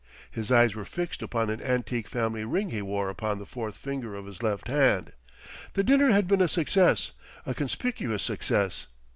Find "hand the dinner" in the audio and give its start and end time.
4.67-6.09